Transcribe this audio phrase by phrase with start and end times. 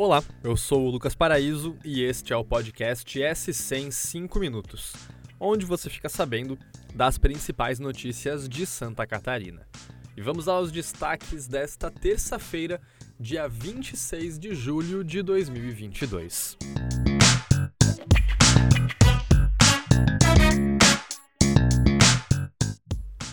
[0.00, 4.92] Olá, eu sou o Lucas Paraíso e este é o podcast S100 5 Minutos,
[5.40, 6.56] onde você fica sabendo
[6.94, 9.66] das principais notícias de Santa Catarina.
[10.16, 12.80] E vamos aos destaques desta terça-feira,
[13.18, 16.56] dia 26 de julho de 2022.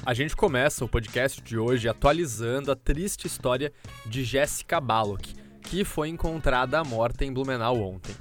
[0.04, 3.72] A gente começa o podcast de hoje atualizando a triste história
[4.08, 8.16] de Jéssica Ballock que foi encontrada morta em Blumenau ontem.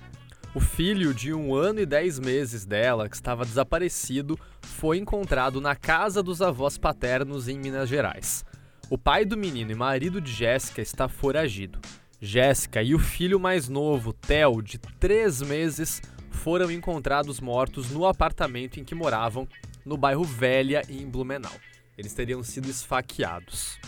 [0.54, 5.74] O filho de um ano e dez meses dela, que estava desaparecido, foi encontrado na
[5.74, 8.44] casa dos avós paternos em Minas Gerais.
[8.88, 11.80] O pai do menino e marido de Jéssica está foragido.
[12.20, 18.78] Jéssica e o filho mais novo, Theo, de três meses, foram encontrados mortos no apartamento
[18.78, 19.48] em que moravam,
[19.84, 21.52] no bairro Velha, em Blumenau.
[21.98, 23.78] Eles teriam sido esfaqueados.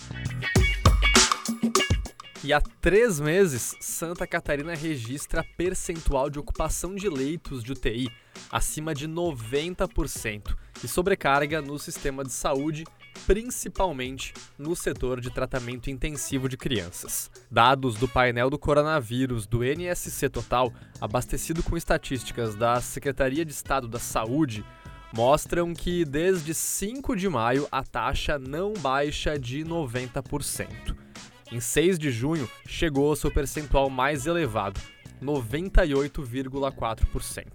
[2.45, 8.11] E há três meses, Santa Catarina registra percentual de ocupação de leitos de UTI
[8.53, 12.85] acima de 90% e sobrecarga no sistema de saúde,
[13.27, 17.31] principalmente no setor de tratamento intensivo de crianças.
[17.51, 20.71] Dados do painel do coronavírus do NSC Total,
[21.01, 24.65] abastecido com estatísticas da Secretaria de Estado da Saúde,
[25.13, 31.06] mostram que desde 5 de maio a taxa não baixa de 90%.
[31.51, 34.79] Em 6 de junho, chegou ao seu percentual mais elevado,
[35.23, 37.47] 98,4%.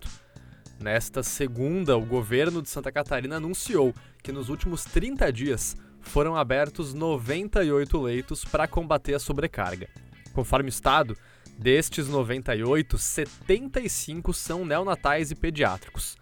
[0.80, 6.94] Nesta segunda, o governo de Santa Catarina anunciou que nos últimos 30 dias foram abertos
[6.94, 9.88] 98 leitos para combater a sobrecarga.
[10.34, 11.16] Conforme o Estado,
[11.60, 16.18] destes 98, 75 são neonatais e pediátricos.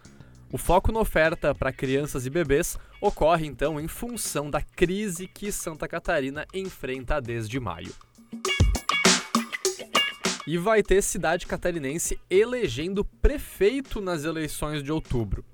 [0.52, 5.52] O foco na oferta para crianças e bebês ocorre então em função da crise que
[5.52, 7.92] Santa Catarina enfrenta desde maio.
[10.44, 15.44] E vai ter cidade catarinense elegendo prefeito nas eleições de outubro.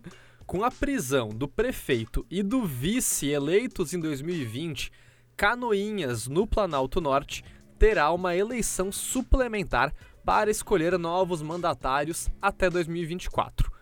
[0.46, 4.90] Com a prisão do prefeito e do vice eleitos em 2020,
[5.36, 7.44] Canoinhas, no Planalto Norte,
[7.78, 9.92] terá uma eleição suplementar
[10.24, 13.75] para escolher novos mandatários até 2024.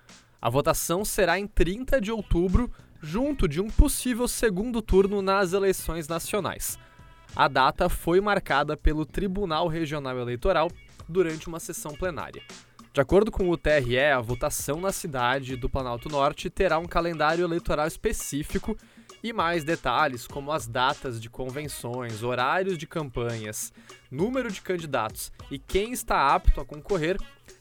[0.44, 6.06] A votação será em 30 de outubro, junto de um possível segundo turno nas eleições
[6.06, 6.78] nacionais.
[7.34, 10.71] A data foi marcada pelo Tribunal Regional Eleitoral
[11.09, 12.43] durante uma sessão plenária.
[12.93, 17.43] De acordo com o TRE, a votação na cidade do Planalto Norte terá um calendário
[17.43, 18.77] eleitoral específico
[19.22, 23.72] e mais detalhes, como as datas de convenções, horários de campanhas,
[24.10, 27.16] número de candidatos e quem está apto a concorrer,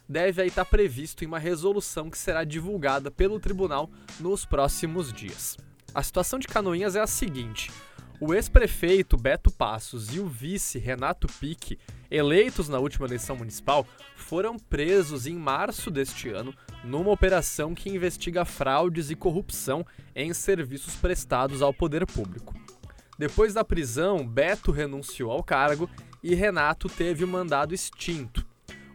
[0.08, 5.58] deve aí estar previsto em uma resolução que será divulgada pelo tribunal nos próximos dias.
[5.94, 7.72] A situação de Canoinhas é a seguinte:
[8.20, 11.78] o ex-prefeito Beto Passos e o vice Renato Pique,
[12.10, 16.54] eleitos na última eleição municipal, foram presos em março deste ano
[16.84, 19.86] numa operação que investiga fraudes e corrupção
[20.16, 22.54] em serviços prestados ao poder público.
[23.18, 25.90] Depois da prisão, Beto renunciou ao cargo
[26.22, 28.43] e Renato teve o mandado extinto.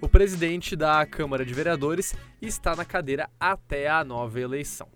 [0.00, 4.86] O presidente da Câmara de Vereadores está na cadeira até a nova eleição.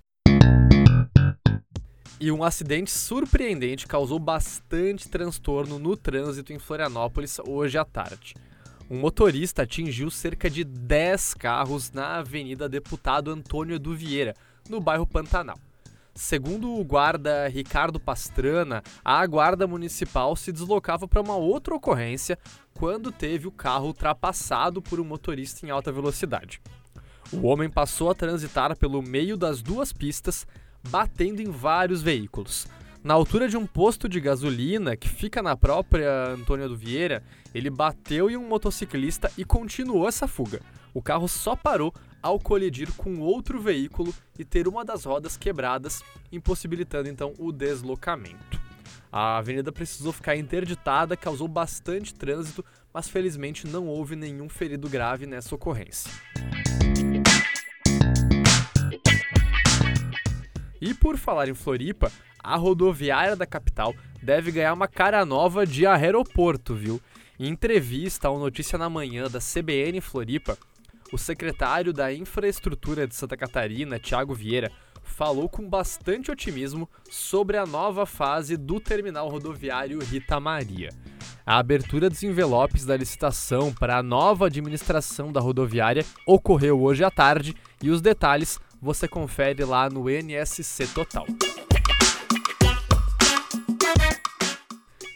[2.20, 8.36] E um acidente surpreendente causou bastante transtorno no trânsito em Florianópolis hoje à tarde.
[8.88, 14.34] Um motorista atingiu cerca de 10 carros na Avenida Deputado Antônio Edu Vieira,
[14.70, 15.58] no bairro Pantanal.
[16.14, 22.38] Segundo o guarda Ricardo Pastrana, a guarda municipal se deslocava para uma outra ocorrência
[22.74, 26.60] quando teve o carro ultrapassado por um motorista em alta velocidade.
[27.32, 30.46] O homem passou a transitar pelo meio das duas pistas,
[30.86, 32.66] batendo em vários veículos.
[33.02, 37.22] Na altura de um posto de gasolina que fica na própria Antônia do Vieira,
[37.54, 40.60] ele bateu em um motociclista e continuou essa fuga.
[40.92, 46.02] O carro só parou ao colidir com outro veículo e ter uma das rodas quebradas,
[46.30, 48.60] impossibilitando então o deslocamento.
[49.10, 52.64] A avenida precisou ficar interditada, causou bastante trânsito,
[52.94, 56.10] mas felizmente não houve nenhum ferido grave nessa ocorrência.
[60.80, 62.10] E por falar em Floripa,
[62.42, 67.00] a rodoviária da capital deve ganhar uma cara nova de aeroporto, viu?
[67.38, 70.58] Em entrevista ao Notícia na Manhã da CBN Floripa,
[71.12, 74.72] o secretário da Infraestrutura de Santa Catarina, Tiago Vieira,
[75.02, 80.88] falou com bastante otimismo sobre a nova fase do terminal rodoviário Rita Maria.
[81.44, 87.10] A abertura dos envelopes da licitação para a nova administração da rodoviária ocorreu hoje à
[87.10, 91.26] tarde e os detalhes você confere lá no NSC Total.